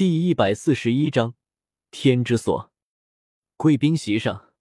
[0.00, 1.34] 第一百四十一章
[1.90, 2.72] 天之锁。
[3.58, 4.54] 贵宾席上，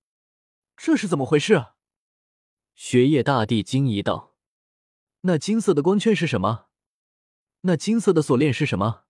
[0.75, 1.67] 这是怎么回事？
[2.75, 4.35] 雪夜大帝惊疑道
[5.23, 6.67] ：“那金色的光圈是什么？
[7.61, 9.05] 那金色的锁链是什么？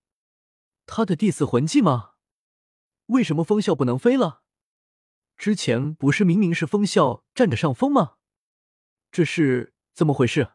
[0.85, 2.11] 他的第四魂技吗？
[3.07, 4.43] 为什么风啸不能飞了？
[5.35, 8.17] 之前不是明明是风啸占着上风吗？
[9.11, 10.51] 这是怎么回事？”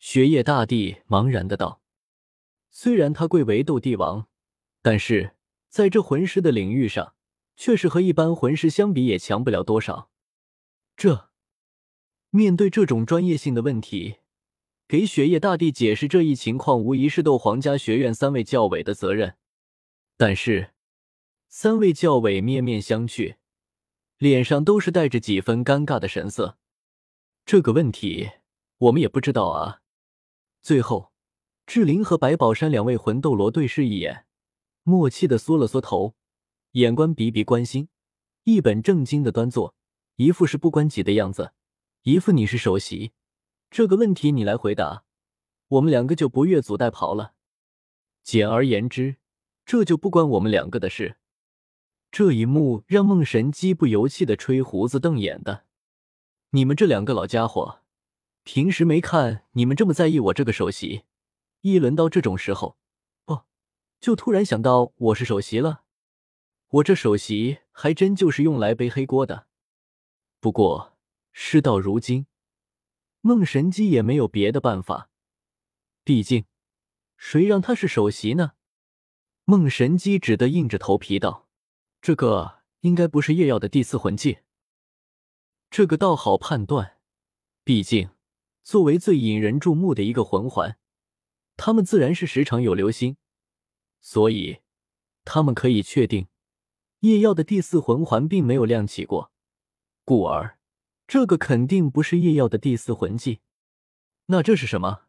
[0.00, 1.80] 雪夜大帝茫然的道
[2.72, 4.26] ：“虽然他贵为斗帝王。”
[4.84, 5.34] 但是
[5.70, 7.14] 在这魂师的领域上，
[7.56, 10.10] 却是和一般魂师相比也强不了多少。
[10.94, 11.30] 这
[12.28, 14.16] 面对这种专业性的问题，
[14.86, 19.36] 给雪夜大帝解释这一情况，无疑是斗皇家学院三位教委的责任。
[20.18, 20.74] 但是
[21.48, 23.36] 三位教委面面相觑，
[24.18, 26.58] 脸上都是带着几分尴尬的神色。
[27.46, 28.32] 这个问题
[28.76, 29.80] 我们也不知道啊。
[30.60, 31.10] 最后，
[31.64, 34.23] 志玲和白宝山两位魂斗罗对视一眼。
[34.86, 36.14] 默契的缩了缩头，
[36.72, 37.88] 眼观鼻鼻关心，
[38.42, 39.74] 一本正经的端坐，
[40.16, 41.52] 一副是不关己的样子，
[42.02, 43.12] 一副你是首席，
[43.70, 45.04] 这个问题你来回答，
[45.68, 47.32] 我们两个就不越俎代庖了。
[48.22, 49.16] 简而言之，
[49.64, 51.16] 这就不关我们两个的事。
[52.10, 55.64] 这一幕让梦神机不由气的吹胡子瞪眼的，
[56.50, 57.80] 你们这两个老家伙，
[58.42, 61.04] 平时没看你们这么在意我这个首席，
[61.62, 62.76] 一轮到这种时候。
[64.00, 65.84] 就突然想到我是首席了，
[66.68, 69.46] 我这首席还真就是用来背黑锅的。
[70.40, 70.96] 不过
[71.32, 72.26] 事到如今，
[73.20, 75.08] 孟神机也没有别的办法，
[76.04, 76.44] 毕竟
[77.16, 78.52] 谁让他是首席呢？
[79.46, 81.48] 孟神机只得硬着头皮道
[82.02, 84.38] ：“这个应该不是夜耀的第四魂技。”
[85.70, 86.98] 这个倒好判断，
[87.64, 88.10] 毕竟
[88.62, 90.78] 作为最引人注目的一个魂环，
[91.56, 93.16] 他们自然是时常有留心。
[94.06, 94.60] 所以，
[95.24, 96.28] 他们可以确定，
[97.00, 99.32] 叶耀的第四魂环并没有亮起过，
[100.04, 100.58] 故而，
[101.06, 103.40] 这个肯定不是叶耀的第四魂技。
[104.26, 105.04] 那这是什么？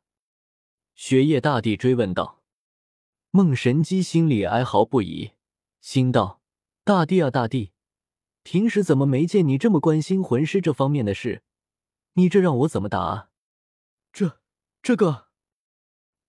[0.95, 2.41] 雪夜大帝追问道。
[3.31, 5.33] 孟神机心里哀嚎不已，
[5.81, 6.41] 心道
[6.85, 7.73] ：“大帝啊，大帝，
[8.43, 11.43] 平时怎么没见你这么关心魂师这方面的事？
[12.13, 13.29] 你这让我怎么答啊？”
[14.13, 14.39] 这，
[14.81, 15.27] 这个，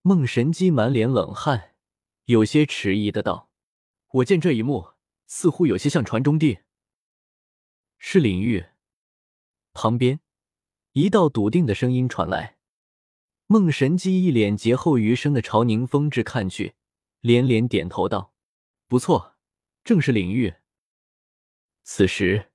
[0.02, 1.75] 孟神机满脸冷汗。
[2.26, 3.50] 有些迟疑的道
[4.14, 4.94] ：“我见这一幕，
[5.26, 6.58] 似乎有些像传中地。”
[7.98, 8.66] 是领域。
[9.72, 10.18] 旁边
[10.92, 12.56] 一道笃定的声音传来。
[13.46, 16.74] 孟神机一脸劫后余生的朝宁风致看去，
[17.20, 18.32] 连连点头道
[18.88, 19.36] ：“不错，
[19.84, 20.54] 正是领域。”
[21.84, 22.50] 此时，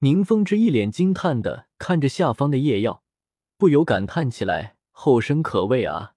[0.00, 3.02] 宁风致一脸惊叹的看着下方的夜耀，
[3.56, 6.16] 不由感叹起来：“后生可畏啊！”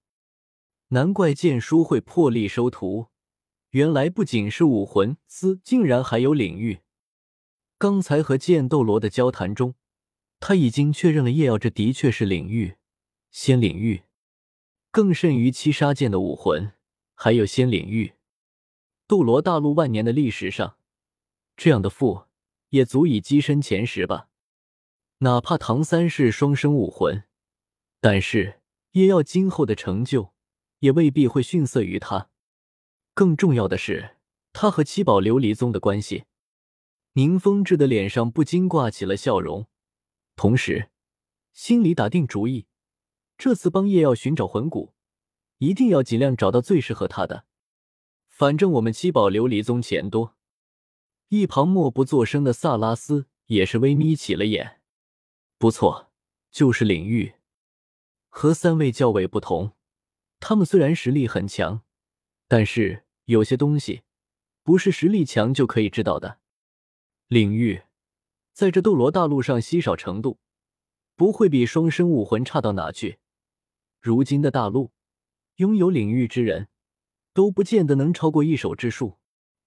[0.92, 3.06] 难怪剑书会破例收徒，
[3.70, 6.80] 原来不仅是武魂司，竟然还有领域。
[7.78, 9.74] 刚才和剑斗罗的交谈中，
[10.38, 12.76] 他已经确认了叶耀这的确是领域，
[13.30, 14.02] 仙领域，
[14.90, 16.72] 更甚于七杀剑的武魂，
[17.14, 18.12] 还有仙领域。
[19.06, 20.76] 斗罗大陆万年的历史上，
[21.56, 22.26] 这样的父
[22.68, 24.28] 也足以跻身前十吧。
[25.20, 27.24] 哪怕唐三是双生武魂，
[27.98, 28.60] 但是
[28.90, 30.31] 叶耀今后的成就。
[30.82, 32.28] 也未必会逊色于他。
[33.14, 34.16] 更重要的是，
[34.52, 36.24] 他和七宝琉璃宗的关系。
[37.14, 39.66] 宁风致的脸上不禁挂起了笑容，
[40.34, 40.90] 同时
[41.52, 42.66] 心里打定主意：
[43.36, 44.94] 这次帮叶耀寻找魂骨，
[45.58, 47.44] 一定要尽量找到最适合他的。
[48.28, 50.36] 反正我们七宝琉璃宗钱多。
[51.28, 54.80] 一旁默不作声的萨拉斯也是微眯起了眼。
[55.58, 56.10] 不错，
[56.50, 57.34] 就是领域。
[58.28, 59.72] 和三位教委不同。
[60.44, 61.82] 他们虽然实力很强，
[62.48, 64.02] 但是有些东西
[64.64, 66.40] 不是实力强就可以知道的。
[67.28, 67.82] 领域
[68.52, 70.40] 在这斗罗大陆上稀少程度，
[71.14, 73.20] 不会比双生武魂差到哪去。
[74.00, 74.90] 如今的大陆，
[75.56, 76.66] 拥有领域之人
[77.32, 79.18] 都不见得能超过一手之数。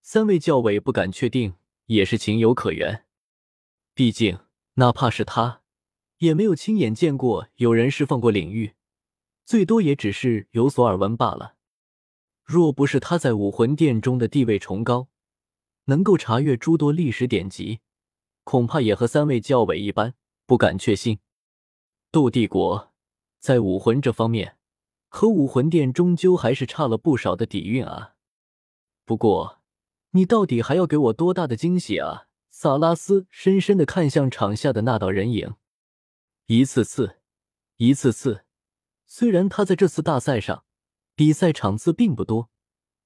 [0.01, 1.55] 三位教委不敢确定，
[1.85, 3.05] 也是情有可原。
[3.93, 4.39] 毕竟，
[4.73, 5.61] 哪怕是他，
[6.17, 8.74] 也没有亲眼见过有人释放过领域。
[9.45, 11.55] 最多也只是有所耳闻罢了。
[12.43, 15.07] 若不是他在武魂殿中的地位崇高，
[15.85, 17.79] 能够查阅诸多历史典籍，
[18.43, 20.13] 恐怕也和三位教委一般，
[20.45, 21.19] 不敢确信。
[22.11, 22.93] 斗帝国
[23.39, 24.57] 在武魂这方面，
[25.09, 28.15] 和武魂殿终究还是差了不少的底蕴啊。
[29.05, 29.61] 不过，
[30.11, 32.27] 你到底还要给我多大的惊喜啊？
[32.49, 35.55] 萨拉斯深深的看向场下的那道人影，
[36.45, 37.17] 一次次，
[37.75, 38.44] 一次次。
[39.17, 40.65] 虽然他在这次大赛上
[41.15, 42.49] 比赛场次并不多，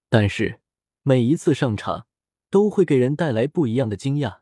[0.10, 0.60] 但是
[1.04, 2.08] 每一次上场
[2.50, 4.40] 都会给人带来不一样的惊讶。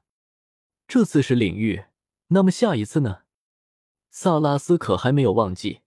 [0.88, 1.84] 这次是领域，
[2.28, 3.24] 那么下一次呢？
[4.10, 5.82] 萨拉斯可还没有忘记，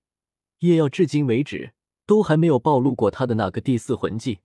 [0.58, 1.72] 叶耀至今为止
[2.04, 4.40] 都还没有暴露过他的那个第四魂技。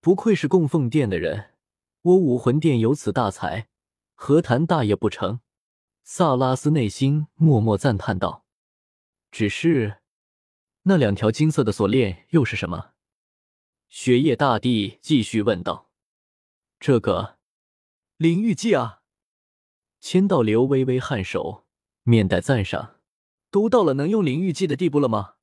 [0.00, 1.50] 不愧是供奉殿的人，
[2.02, 3.68] 我武魂殿有此大才，
[4.16, 5.38] 何谈大业不成？
[6.02, 8.44] 萨拉斯内心默默赞叹道
[9.30, 9.98] ：“只是，
[10.90, 12.94] 那两条金色的锁链又是什么？”
[13.88, 15.92] 雪夜大帝继续问道
[16.80, 17.38] ：“这个
[18.16, 19.02] 灵域技啊！”
[20.02, 21.64] 千道流微微颔首，
[22.02, 22.98] 面带赞赏
[23.52, 25.34] ：“都到了能用灵域技的地步了吗？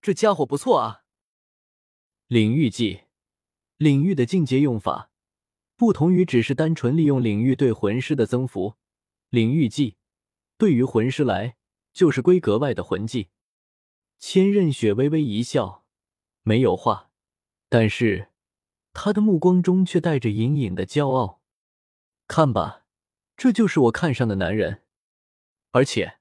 [0.00, 1.02] 这家伙不错啊！”
[2.28, 3.02] 领域技，
[3.76, 5.10] 领域的境界用法，
[5.76, 8.76] 不同于只是单纯利用领域对魂师的增幅。
[9.28, 9.98] 领域技
[10.56, 11.58] 对于魂师来
[11.92, 13.28] 就是规格外的魂技。
[14.26, 15.84] 千仞雪微微一笑，
[16.44, 17.10] 没有话，
[17.68, 18.30] 但是
[18.94, 21.42] 他的目光中却带着隐隐的骄傲。
[22.26, 22.86] 看吧，
[23.36, 24.82] 这就是我看上的男人。
[25.72, 26.20] 而且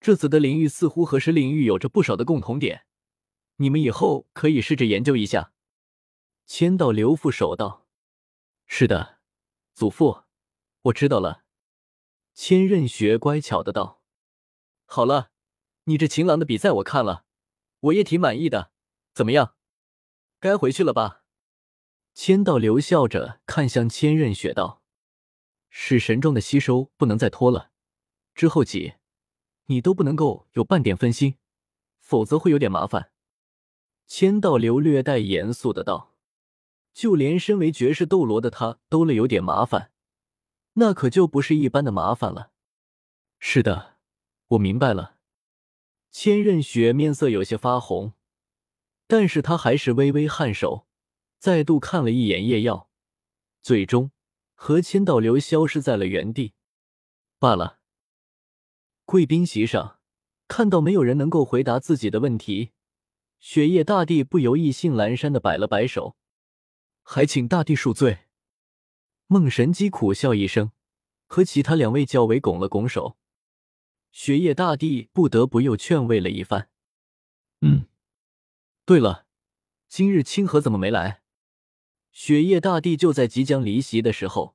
[0.00, 2.86] 这次的灵域似乎和石灵域有着不少的共同点，
[3.56, 5.52] 你们以后可以试着研究一下。
[6.46, 7.88] 千道流副手道
[8.66, 9.18] ：“是的，
[9.74, 10.22] 祖父，
[10.82, 11.42] 我知道了。”
[12.34, 14.00] 千仞雪乖巧的道
[14.86, 15.32] ：“好了，
[15.84, 17.24] 你这情郎的比赛我看了，
[17.82, 18.72] 我也挺满意的。
[19.14, 19.54] 怎么样？
[20.40, 21.22] 该回去了吧？”
[22.14, 24.82] 千道流笑着看向千仞雪道
[25.70, 27.70] ：“是神装的吸收不能再拖了，
[28.34, 28.94] 之后几
[29.66, 31.36] 你都不能够有半点分心，
[32.00, 33.12] 否则会有点麻烦。”
[34.06, 36.14] 千道流略带严肃的道
[36.92, 39.90] ：“就连身为绝世斗罗的他都了有点麻烦。”
[40.74, 42.50] 那可就不是一般的麻烦了。
[43.38, 43.98] 是的，
[44.48, 45.16] 我明白了。
[46.12, 48.12] 千仞雪面色有些发红，
[49.06, 50.86] 但是他还是微微颔首，
[51.38, 52.90] 再度看了一眼叶耀，
[53.62, 54.10] 最终
[54.54, 56.52] 和千道流消失在了原地。
[57.38, 57.80] 罢了。
[59.06, 60.00] 贵宾席上，
[60.46, 62.72] 看到没有人能够回答自己的问题，
[63.40, 66.16] 雪夜大帝不由意兴阑珊的摆了摆手，
[67.02, 68.26] 还请大帝恕罪。
[69.26, 70.72] 孟神机苦笑一声，
[71.26, 73.16] 和其他两位教委拱了拱手。
[74.12, 76.68] 雪夜大帝不得不又劝慰了一番。
[77.62, 77.86] 嗯，
[78.84, 79.26] 对了，
[79.88, 81.22] 今日清河怎么没来？
[82.12, 84.54] 雪夜大帝就在即将离席的时候，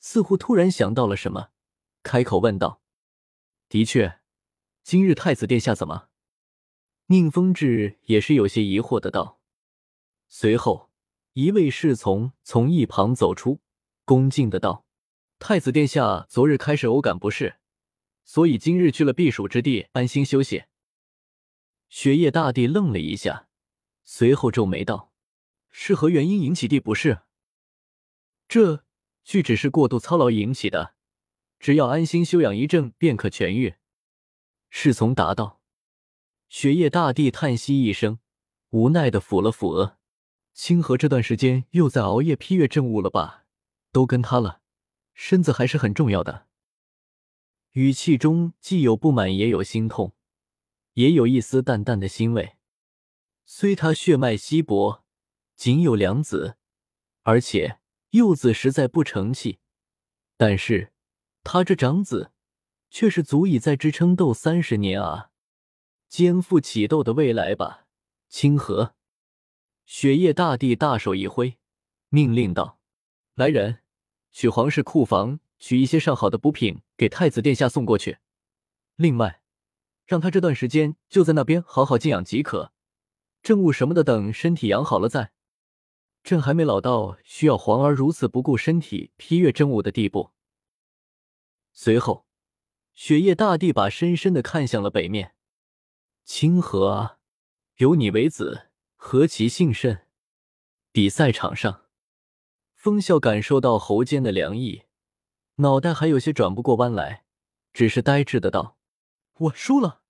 [0.00, 1.50] 似乎突然想到了什么，
[2.02, 2.80] 开口问道
[3.68, 4.20] ：“的确，
[4.82, 6.08] 今日太子殿下怎么？”
[7.08, 9.40] 宁风致也是有些疑惑的道。
[10.26, 10.90] 随后，
[11.34, 13.60] 一位侍从从一旁走出。
[14.06, 14.86] 恭敬的道
[15.38, 17.58] ：“太子殿下昨日开始偶感不适，
[18.26, 20.64] 所以今日去了避暑之地安心休息。”
[21.88, 23.48] 雪夜大帝愣了一下，
[24.04, 25.12] 随后皱眉道
[25.70, 27.20] ：“是何原因引起地不适？”
[28.48, 28.84] 这
[29.24, 30.94] 据只是过度操劳引起的，
[31.58, 33.76] 只要安心休养一阵便可痊愈。”
[34.68, 35.62] 侍从答道。
[36.48, 38.18] 雪夜大帝叹息一声，
[38.70, 39.98] 无奈的抚了抚额
[40.54, 43.44] ：“清河这段时间又在熬夜批阅政务了吧？”
[43.90, 44.60] 都跟他了，
[45.14, 46.45] 身子还是很重要的。
[47.76, 50.14] 语气中既有不满，也有心痛，
[50.94, 52.56] 也有一丝淡淡的欣慰。
[53.44, 55.04] 虽他血脉稀薄，
[55.54, 56.56] 仅有两子，
[57.24, 57.78] 而且
[58.12, 59.58] 幼子实在不成器，
[60.38, 60.90] 但是
[61.44, 62.32] 他这长子
[62.88, 65.30] 却是足以再支撑斗三十年啊！
[66.08, 67.86] 肩负起斗的未来吧，
[68.30, 68.94] 清河。
[69.84, 71.58] 雪夜大帝大手一挥，
[72.08, 72.80] 命令道
[73.36, 73.80] ：“来人！”
[74.32, 78.18] 去皇室库房取一些上好的补品给太子殿下送过去。
[78.96, 79.42] 另外，
[80.06, 82.72] 让他这段时间就在那边好好静养即可。
[83.42, 85.32] 政务什么的，等身体养好了再。
[86.24, 90.32] 朕还没老到需要皇儿如此不顾身体批阅政务的地步。
[91.72, 92.26] 随后，
[92.94, 95.36] 雪夜大帝把深深的看向了北面。
[96.24, 97.18] 清河啊，
[97.76, 100.06] 有你为子，何其幸甚！
[100.90, 101.84] 比赛场上。
[102.74, 104.85] 风笑感受到喉间的凉意，
[105.56, 107.24] 脑袋还有些转不过弯来，
[107.72, 108.76] 只是呆滞的道
[109.38, 110.02] ：“我输了。”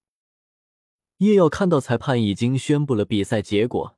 [1.18, 3.96] 叶耀看到裁判已经宣布了比赛结果，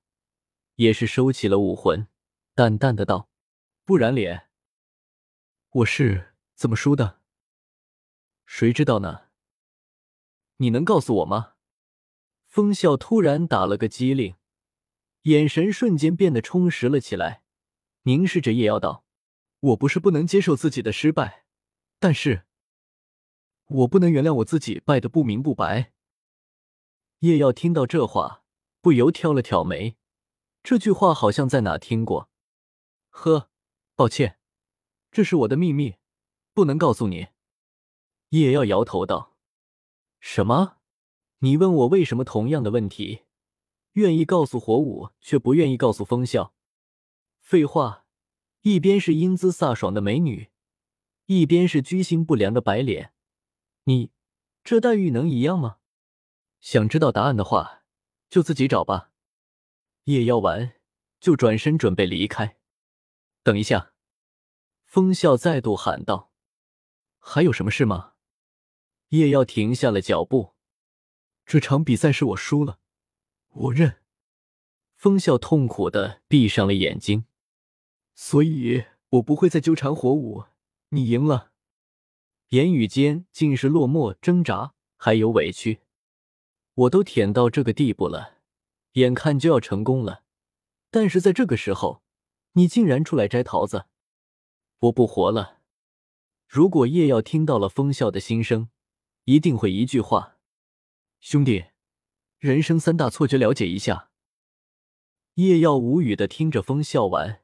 [0.74, 2.06] 也是收起了武魂，
[2.54, 3.28] 淡淡的道
[3.84, 4.48] ：“不然脸，
[5.70, 7.20] 我是怎么输的？
[8.44, 9.28] 谁知道呢？
[10.58, 11.54] 你能告诉我吗？”
[12.46, 14.36] 风笑突然打了个激灵，
[15.22, 17.42] 眼神瞬间变得充实了起来。
[18.02, 19.04] 凝视着叶耀道
[19.60, 21.44] ：“我不是不能接受自己的失败，
[21.98, 22.44] 但是，
[23.66, 25.92] 我不能原谅我自己败得不明不白。”
[27.20, 28.44] 叶耀听到这话，
[28.80, 29.96] 不由挑了挑眉，
[30.62, 32.30] 这句话好像在哪听过。
[33.08, 33.50] 呵，
[33.96, 34.38] 抱歉，
[35.10, 35.96] 这是我的秘密，
[36.54, 37.28] 不能告诉你。
[38.28, 39.36] 叶耀摇头道
[40.20, 40.76] ：“什么？
[41.38, 43.24] 你问我为什么同样的问题，
[43.92, 46.54] 愿意告诉火舞，却不愿意告诉风笑？
[47.40, 48.06] 废话，
[48.62, 50.50] 一边是英姿飒爽的美女，
[51.26, 53.12] 一边是居心不良的白脸，
[53.84, 54.10] 你
[54.64, 55.78] 这待遇能一样吗？
[56.60, 57.84] 想知道答案的话，
[58.28, 59.12] 就自己找吧。”
[60.04, 60.74] 叶妖完，
[61.20, 62.56] 就转身准备离开。
[63.42, 63.92] 等一下，
[64.84, 66.32] 风笑再度喊道
[67.20, 68.14] ：“还有什么事吗？”
[69.10, 70.54] 叶耀停下了脚步。
[71.46, 72.80] 这场比赛是我输了，
[73.50, 74.02] 我认。
[74.96, 77.24] 风笑痛苦的闭上了眼睛。
[78.20, 80.46] 所以我不会再纠缠火舞。
[80.88, 81.52] 你赢了。
[82.48, 85.82] 言语间尽是落寞、挣扎，还有委屈。
[86.74, 88.38] 我都舔到这个地步了，
[88.94, 90.24] 眼看就要成功了，
[90.90, 92.02] 但是在这个时候，
[92.54, 93.84] 你竟然出来摘桃子，
[94.80, 95.60] 我不活了。
[96.48, 98.68] 如果叶耀听到了风笑的心声。
[99.24, 100.38] 一定会一句话，
[101.20, 101.66] 兄弟，
[102.38, 104.10] 人生三大错觉，了解一下。
[105.34, 107.42] 叶耀无语的听着风笑完，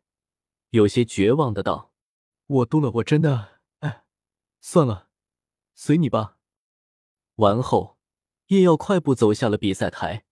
[0.75, 1.93] 有些绝望的道
[2.47, 3.61] ：“我输了，我真的……
[3.79, 4.03] 哎，
[4.61, 5.09] 算了，
[5.73, 6.37] 随你吧。”
[7.37, 7.97] 完后，
[8.49, 10.25] 叶耀快步走下了比赛台，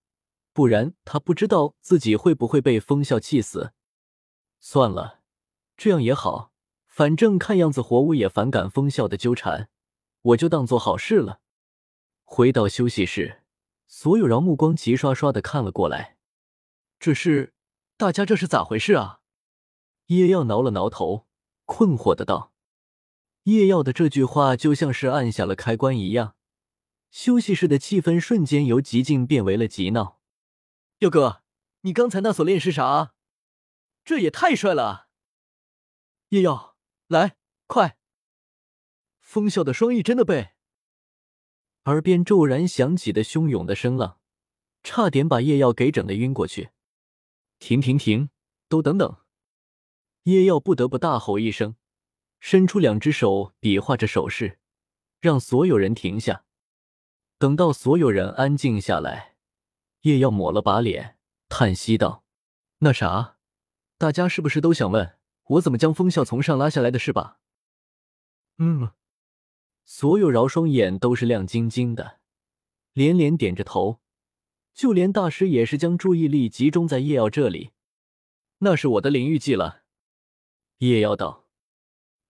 [0.53, 3.73] 不然他不知道自己会不会被风笑气死。
[4.59, 5.21] 算了，
[5.77, 6.51] 这样也好，
[6.89, 9.71] 反正看样子火舞也反感风笑的纠缠，
[10.23, 11.41] 我就当做好事了。
[12.25, 13.45] 回到休息室，
[13.87, 16.19] 所有人目光齐刷刷的看了过来。
[16.99, 17.55] 这是
[17.97, 19.21] 大家这是咋回事啊？
[20.17, 21.27] 叶耀挠了挠头，
[21.65, 22.53] 困惑的道
[23.45, 26.37] ：“叶耀的这句话就像是按下了开关一样，
[27.11, 30.21] 休息室的气氛瞬间由极静变为了极闹。”
[31.01, 31.43] 耀哥，
[31.81, 33.15] 你刚才那锁链是啥？
[34.05, 35.09] 这也太帅了！
[36.29, 36.77] 叶耀，
[37.09, 37.97] 来，快！
[39.21, 40.51] 风笑的双翼真的被。
[41.85, 44.21] 耳边骤然响起的汹涌的声浪，
[44.83, 46.71] 差点把叶耀给整的晕过去。
[47.59, 48.31] 停停停！
[48.69, 49.22] 都等等！
[50.25, 51.77] 叶耀不得不大吼一声，
[52.39, 54.59] 伸出两只手比划着手势，
[55.21, 56.45] 让所有人停下。
[57.39, 59.35] 等到所有人安静下来，
[60.03, 62.25] 叶耀抹了把脸，叹息道
[62.79, 63.39] ：“那啥，
[63.99, 67.41] 大家是不是都想问我怎么将风笑从上拉下来的是吧？”
[68.59, 68.91] 嗯。
[69.85, 72.21] 所有饶双眼都是亮晶晶的，
[72.93, 74.01] 连连点着头，
[74.73, 77.73] 就连大师也是将注意力集中在叶耀这里。
[78.59, 79.82] 那是我的领域技了。
[80.89, 81.47] 叶耀道：“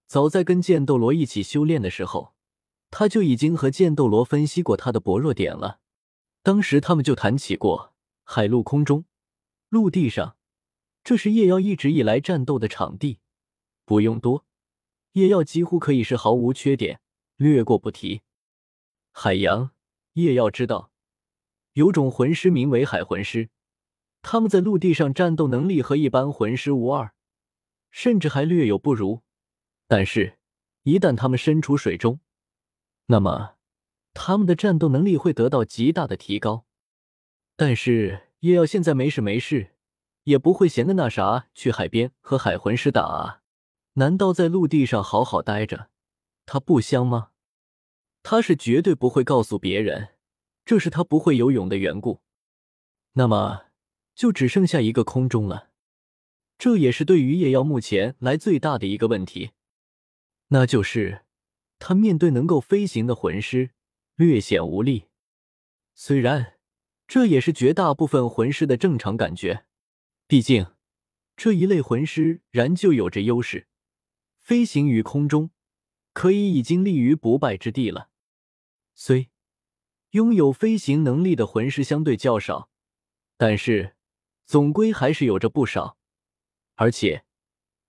[0.07, 2.35] 早在跟剑斗罗一起修炼的时候，
[2.91, 5.81] 他就已经和剑斗罗分析过他的薄弱点了。
[6.43, 7.95] 当时他们就谈起过
[8.25, 9.07] 海陆空中、
[9.71, 10.37] 陆地上，
[11.03, 13.21] 这是叶耀一直以来战斗的场地，
[13.87, 14.45] 不用多，
[15.13, 17.01] 叶耀几乎可以是毫无缺点。”
[17.37, 18.21] 略过不提。
[19.13, 19.71] 海洋，
[20.13, 20.93] 叶耀知道，
[21.73, 23.49] 有种魂师名为海魂师，
[24.21, 27.15] 他们在陆地上战斗能力和一般魂师无二，
[27.93, 29.23] 甚至还略有不如。
[29.87, 30.39] 但是，
[30.83, 32.19] 一旦他们身处水中，
[33.07, 33.55] 那么
[34.13, 36.67] 他们的战斗能力会得到极大的提高。
[37.55, 39.75] 但是，叶耀现在没事没事，
[40.25, 43.43] 也不会闲的那啥去海边和海魂师打啊？
[43.95, 45.91] 难道在陆地上好好待着，
[46.47, 47.29] 他不香吗？
[48.23, 50.15] 他是绝对不会告诉别人，
[50.65, 52.23] 这是他不会游泳的缘故。
[53.13, 53.67] 那么，
[54.15, 55.72] 就只剩下一个空中了。
[56.63, 59.51] 这也是对于叶耀目前来最大的一个问题，
[60.51, 61.25] 那就是
[61.81, 63.71] 他面对能够飞行的魂师
[64.15, 65.07] 略显无力。
[65.97, 66.61] 虽然
[67.09, 69.65] 这也是绝大部分魂师的正常感觉，
[70.29, 70.69] 毕竟
[71.35, 73.67] 这一类魂师然就有着优势，
[74.39, 75.51] 飞行于空中，
[76.13, 78.11] 可以已经立于不败之地了。
[78.95, 79.31] 虽
[80.11, 82.71] 拥有飞行能力的魂师相对较少，
[83.37, 83.97] 但是
[84.47, 85.99] 总归还是有着不少。
[86.75, 87.25] 而且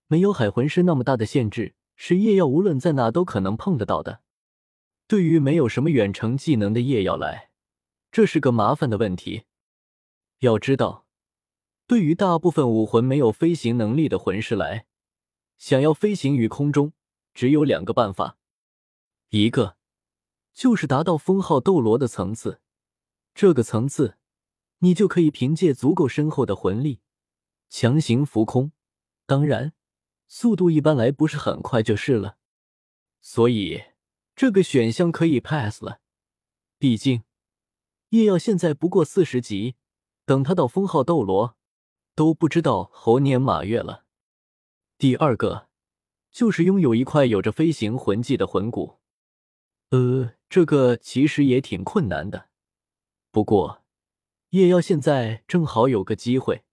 [0.07, 4.21] 没有海魂师那么大的限制，是夜耀无论在哪都可能碰得到的。
[5.07, 7.51] 对于没有什么远程技能的夜耀来，
[8.11, 9.43] 这是个麻烦的问题。
[10.39, 11.05] 要知道，
[11.87, 14.85] 对于大部分武魂没有飞行能力的魂师来，
[15.57, 16.93] 想要飞行于空中，
[17.33, 18.37] 只有两个办法，
[19.29, 19.77] 一个。
[20.53, 22.61] 就是达到封号斗罗的层次，
[23.33, 24.17] 这个层次，
[24.79, 27.01] 你就可以凭借足够深厚的魂力
[27.75, 28.71] 强行浮空。
[29.25, 29.73] 当然，
[30.27, 32.37] 速度一般来不是很快就是了。
[33.19, 33.85] 所以
[34.35, 35.99] 这个选项可以 pass 了。
[36.77, 37.23] 毕竟
[38.09, 39.75] 叶耀现在不过四十级，
[40.23, 41.57] 等他到封号斗罗，
[42.13, 44.05] 都不知道猴年马月了。
[44.99, 45.67] 第二个
[46.29, 48.99] 就是拥有一块有着飞行魂技的魂骨。
[49.89, 52.49] 呃，这个其实也挺困难的。
[53.31, 53.83] 不过
[54.49, 56.63] 叶耀现在正好有个机会，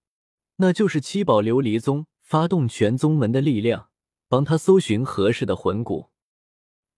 [0.63, 3.89] 那就是七宝琉璃宗发动全宗门的力量，
[4.29, 6.11] 帮他搜寻合适的魂骨。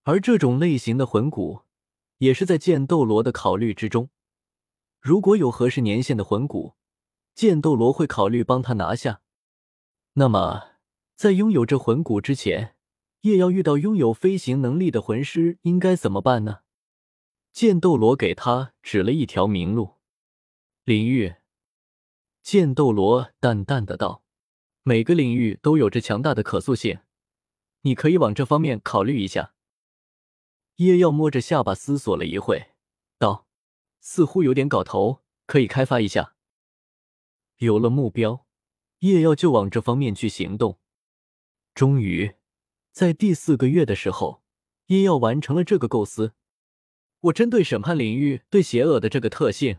[0.02, 1.60] 而这种类型的魂骨，
[2.18, 4.10] 也是在剑斗罗的考虑之中。
[5.00, 6.74] 如果有合适年限的魂骨，
[7.36, 9.20] 剑斗罗会考虑帮他拿下。
[10.14, 10.72] 那么，
[11.14, 12.74] 在拥有这魂骨之前，
[13.20, 16.62] 叶耀遇到拥有飞行能力的魂师，应该怎么办呢？
[17.52, 19.98] 剑斗罗给他指了一条明路。
[20.84, 21.36] 领域，
[22.42, 24.24] 剑斗罗淡淡的道
[24.82, 26.98] ：“每个领域都有着强大的可塑性，
[27.82, 29.54] 你可以往这方面考虑一下。”
[30.76, 32.72] 叶耀摸着下巴思索了一会，
[33.18, 33.46] 道
[34.00, 36.34] ：“似乎有点搞头，可以开发一下。”
[37.58, 38.44] 有了目标，
[38.98, 40.80] 叶耀就往这方面去行动。
[41.74, 42.34] 终于，
[42.90, 44.42] 在第四个月的时候，
[44.86, 46.34] 叶耀完成了这个构思。
[47.20, 49.78] 我针对审判领域对邪恶的这个特性，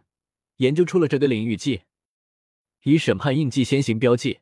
[0.57, 1.81] 研究出了这个领域技，
[2.83, 4.39] 以审判印记先行标记，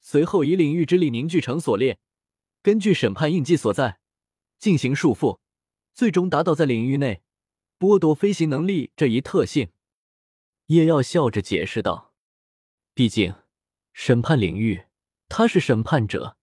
[0.00, 1.98] 随后以领域之力凝聚成锁链，
[2.62, 4.00] 根据审判印记所在
[4.58, 5.38] 进行束缚。
[5.92, 7.22] 最终达到在领域内
[7.78, 9.70] 剥夺飞行能力这一特性，
[10.66, 12.14] 叶耀笑着解释道
[12.94, 13.34] ：“毕竟
[13.92, 14.84] 审判领域，
[15.28, 16.36] 他是审判者，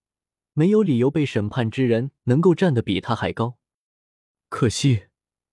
[0.53, 3.57] 没有理由被审判之人能够站得比他还高。
[4.49, 5.05] 可惜，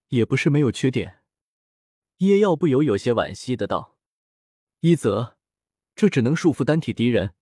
[0.09, 1.21] 也不是没有缺点。”
[2.19, 3.97] 叶耀不由有些惋惜的道
[4.81, 5.34] ：“一则，
[5.95, 7.35] 这只能束缚单体敌人，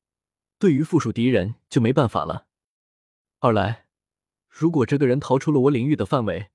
[0.58, 2.46] 对于附属敌人就没办法了；
[3.40, 3.86] 二来。”
[4.54, 6.50] 如果这个人逃出了我领域的范围，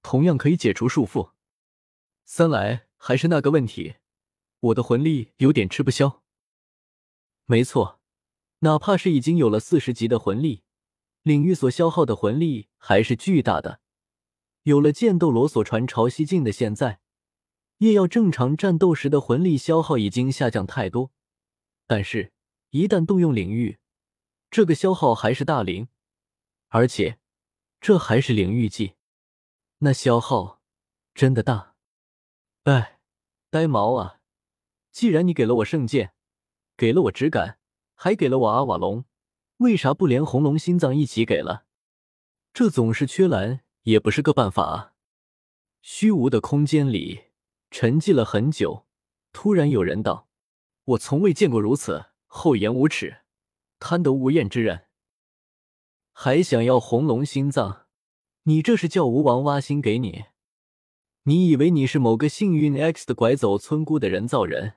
[0.00, 1.32] 同样可以解除束缚。
[2.24, 3.96] 三来还是那个问题，
[4.60, 6.22] 我的魂力有点吃不消。
[7.46, 7.98] 没错，
[8.60, 10.62] 哪怕是已经有了四十级的魂力，
[11.24, 13.80] 领域所消耗的魂力还是巨大的。
[14.62, 17.00] 有了剑斗罗所传潮汐镜的现在，
[17.78, 21.10] 夜耀正常战斗时的魂力消耗已经下降太多，
[21.92, 22.32] 但是，
[22.70, 23.78] 一旦动用领域，
[24.50, 25.88] 这个消耗还是大零，
[26.68, 27.18] 而且。
[27.82, 28.94] 这还是领域技，
[29.80, 30.62] 那消耗
[31.12, 31.74] 真的大。
[32.62, 32.98] 哎，
[33.50, 34.20] 呆毛啊！
[34.90, 36.14] 既然你给了我圣剑，
[36.78, 37.58] 给了我质感，
[37.94, 39.04] 还给了我阿瓦隆，
[39.58, 41.66] 为啥不连红龙心脏一起给了？
[42.54, 44.94] 这总是缺蓝也不是个办法啊！
[45.82, 47.24] 虚无的空间里
[47.70, 48.86] 沉寂了很久，
[49.30, 50.26] 突然有人道
[50.92, 53.18] ：“我从未见过如此厚颜无耻、
[53.78, 54.86] 贪得无厌之人。”
[56.12, 57.86] 还想要红龙心脏？
[58.44, 60.24] 你这是叫吴王挖心给你？
[61.22, 64.74] 你以为你是某个幸运 X 的拐走村姑的人造人，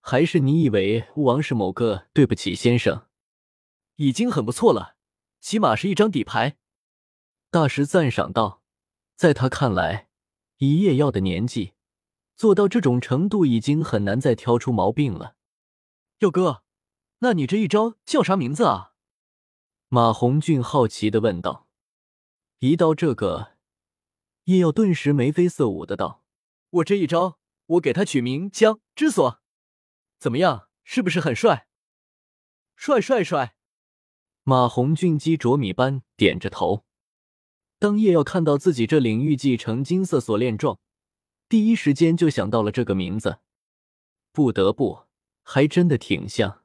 [0.00, 3.06] 还是你以为吴王是某个对不起先生？
[3.96, 4.96] 已经很不错了，
[5.40, 6.58] 起码是一张底牌。
[7.50, 8.62] 大师赞赏道，
[9.16, 10.08] 在他看来，
[10.58, 11.72] 以叶耀的年纪，
[12.36, 15.36] 做到这种程度已经很难再挑出毛病了。
[16.20, 16.64] 耀哥，
[17.20, 18.94] 那你这一招叫啥名字啊？
[19.86, 21.68] 马红俊好奇的问道
[22.58, 23.52] ：“一到这个，
[24.44, 26.24] 叶耀顿时眉飞色舞的道
[26.70, 29.40] ：‘我这一招，我给他取名江之锁，
[30.18, 30.68] 怎么样？
[30.82, 31.68] 是不是很帅？’
[32.74, 33.54] 帅帅帅！”
[34.42, 36.84] 马红俊鸡啄米般点着头。
[37.78, 40.80] 当叶耀看到自己这领域技成金色锁链状，
[41.48, 43.38] 第一时间就想到了这个名字。
[44.32, 45.07] 不得不，
[45.50, 46.58] 还真的挺像。